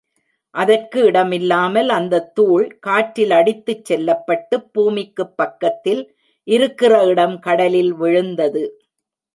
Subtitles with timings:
[0.55, 6.03] அதற்கு இடமில்லாமல் அந்தத் தூள் காற்றில் அடித்துச் செல்லப்பட்டுப் பூமிக்குப் பக்கத்தில்
[6.47, 8.63] இருக்கிற இடம் கடலில் விழுந்தது.